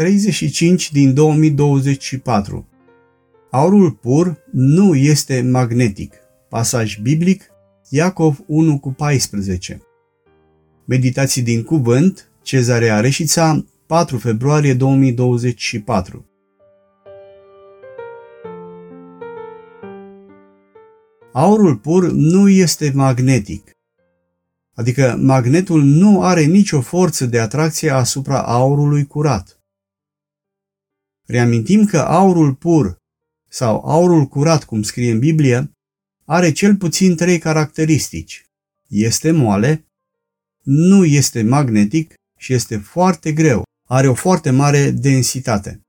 [0.00, 2.68] 35 din 2024
[3.50, 6.14] Aurul pur nu este magnetic.
[6.48, 7.42] Pasaj biblic
[7.88, 9.82] Iacov 1 cu 14
[10.84, 16.26] Meditații din cuvânt Cezarea Reșița 4 februarie 2024
[21.32, 23.70] Aurul pur nu este magnetic,
[24.74, 29.59] adică magnetul nu are nicio forță de atracție asupra aurului curat.
[31.30, 32.96] Reamintim că aurul pur
[33.48, 35.70] sau aurul curat, cum scrie în Biblie,
[36.24, 38.44] are cel puțin trei caracteristici.
[38.88, 39.86] Este moale,
[40.62, 45.80] nu este magnetic și este foarte greu, are o foarte mare densitate.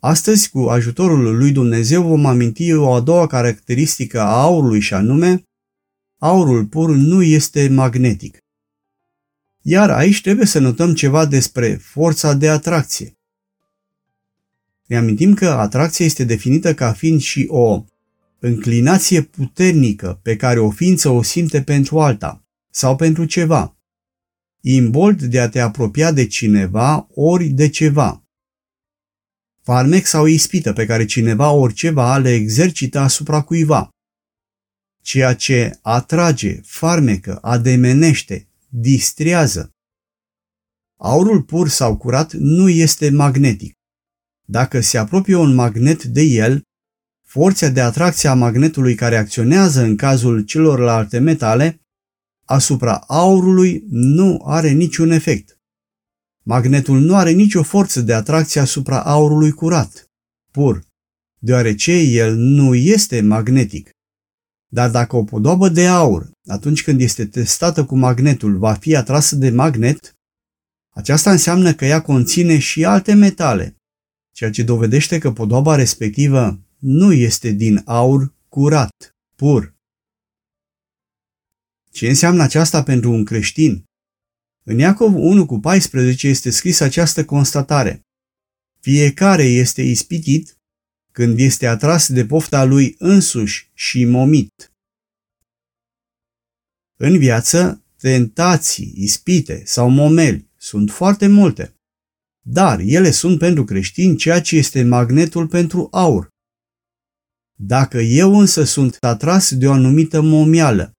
[0.00, 5.42] Astăzi, cu ajutorul lui Dumnezeu, vom aminti o a doua caracteristică a aurului și anume,
[6.20, 8.38] aurul pur nu este magnetic.
[9.62, 13.14] Iar aici trebuie să notăm ceva despre forța de atracție.
[14.86, 17.84] Ne amintim că atracția este definită ca fiind și o
[18.38, 23.76] înclinație puternică pe care o ființă o simte pentru alta sau pentru ceva.
[24.60, 28.24] Imbold de a te apropia de cineva ori de ceva.
[29.62, 33.88] Farmec sau ispită pe care cineva oriceva le exercită asupra cuiva.
[35.02, 39.70] Ceea ce atrage, farmecă, ademenește, distrează.
[40.96, 43.74] Aurul pur sau curat nu este magnetic.
[44.44, 46.62] Dacă se apropie un magnet de el,
[47.26, 51.80] forța de atracție a magnetului care acționează în cazul celorlalte metale
[52.44, 55.58] asupra aurului nu are niciun efect.
[56.42, 60.04] Magnetul nu are nicio forță de atracție asupra aurului curat,
[60.50, 60.84] pur,
[61.38, 63.90] deoarece el nu este magnetic.
[64.72, 69.36] Dar dacă o podobă de aur, atunci când este testată cu magnetul, va fi atrasă
[69.36, 70.12] de magnet,
[70.94, 73.76] aceasta înseamnă că ea conține și alte metale,
[74.34, 79.74] ceea ce dovedește că podoaba respectivă nu este din aur curat, pur.
[81.90, 83.84] Ce înseamnă aceasta pentru un creștin?
[84.62, 88.00] În Iacov 1 cu 14 este scris această constatare.
[88.80, 90.58] Fiecare este ispitit
[91.12, 94.72] când este atras de pofta lui însuși și momit.
[96.96, 101.73] În viață, tentații, ispite sau momeli sunt foarte multe
[102.46, 106.28] dar ele sunt pentru creștini ceea ce este magnetul pentru aur.
[107.58, 110.92] Dacă eu însă sunt atras de o anumită momială,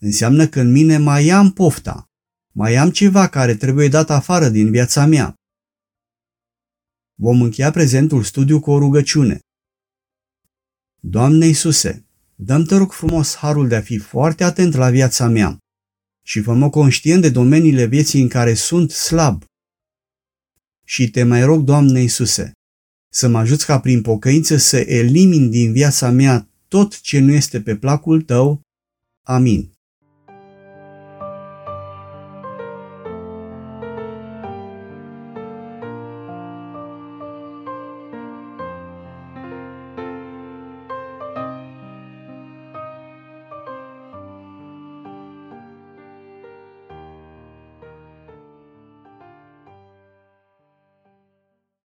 [0.00, 2.04] înseamnă că în mine mai am pofta,
[2.52, 5.34] mai am ceva care trebuie dat afară din viața mea.
[7.14, 9.38] Vom încheia prezentul studiu cu o rugăciune.
[11.00, 15.58] Doamne Iisuse, dăm te rog frumos harul de a fi foarte atent la viața mea
[16.26, 19.44] și fă-mă conștient de domeniile vieții în care sunt slab
[20.84, 22.52] și te mai rog, Doamne Iisuse,
[23.08, 27.60] să mă ajuți ca prin pocăință să elimin din viața mea tot ce nu este
[27.60, 28.60] pe placul Tău.
[29.22, 29.73] Amin.